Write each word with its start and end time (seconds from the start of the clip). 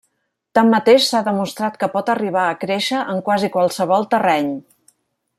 Tanmateix, 0.59 1.01
s'ha 1.09 1.19
demostrat 1.27 1.75
que 1.83 1.89
pot 1.97 2.09
arribar 2.13 2.45
a 2.45 2.55
créixer 2.65 3.03
en 3.15 3.21
quasi 3.27 3.51
qualsevol 3.57 4.09
terreny. 4.15 4.49